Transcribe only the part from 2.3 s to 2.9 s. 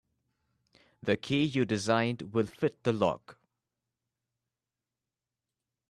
will fit